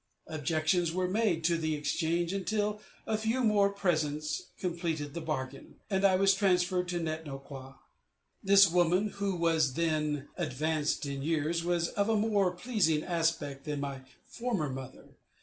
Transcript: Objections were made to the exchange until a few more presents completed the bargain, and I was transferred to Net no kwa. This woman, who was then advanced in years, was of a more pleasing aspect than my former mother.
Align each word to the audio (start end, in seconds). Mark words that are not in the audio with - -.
Objections 0.25 0.91
were 0.91 1.07
made 1.07 1.43
to 1.43 1.57
the 1.59 1.75
exchange 1.75 2.33
until 2.33 2.81
a 3.05 3.19
few 3.19 3.43
more 3.43 3.69
presents 3.71 4.47
completed 4.57 5.13
the 5.13 5.21
bargain, 5.21 5.75
and 5.91 6.03
I 6.03 6.15
was 6.15 6.33
transferred 6.33 6.87
to 6.87 6.99
Net 6.99 7.23
no 7.23 7.37
kwa. 7.37 7.77
This 8.43 8.67
woman, 8.67 9.09
who 9.21 9.35
was 9.35 9.75
then 9.75 10.27
advanced 10.37 11.05
in 11.05 11.21
years, 11.21 11.63
was 11.63 11.89
of 11.89 12.09
a 12.09 12.15
more 12.17 12.49
pleasing 12.49 13.03
aspect 13.03 13.65
than 13.65 13.79
my 13.79 14.01
former 14.25 14.69
mother. 14.69 15.09